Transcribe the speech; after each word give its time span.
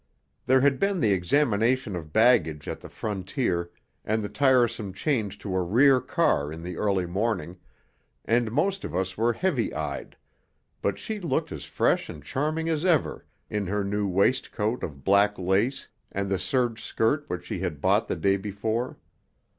There 0.47 0.61
had 0.61 0.79
been 0.79 0.99
the 0.99 1.11
examination 1.11 1.95
of 1.95 2.11
baggage 2.11 2.67
at 2.67 2.79
the 2.79 2.89
frontier 2.89 3.69
and 4.03 4.23
the 4.23 4.29
tiresome 4.29 4.93
change 4.93 5.37
to 5.37 5.55
a 5.55 5.61
rear 5.61 6.01
car 6.01 6.51
in 6.51 6.63
the 6.63 6.75
early 6.75 7.05
morning, 7.05 7.59
and 8.25 8.49
most 8.51 8.83
of 8.83 8.95
us 8.95 9.15
were 9.15 9.33
heavy 9.33 9.71
eyed, 9.75 10.17
but 10.81 10.97
she 10.97 11.19
looked 11.19 11.51
as 11.51 11.65
fresh 11.65 12.09
and 12.09 12.23
charming 12.25 12.67
as 12.67 12.83
ever 12.83 13.27
in 13.47 13.67
her 13.67 13.83
new 13.83 14.07
waist 14.07 14.49
of 14.57 15.03
black 15.03 15.37
lace 15.37 15.87
and 16.11 16.31
the 16.31 16.39
serge 16.39 16.83
skirt 16.83 17.25
which 17.29 17.45
she 17.45 17.59
had 17.59 17.79
bought 17.79 18.07
the 18.07 18.15
day 18.15 18.37
before. 18.37 18.97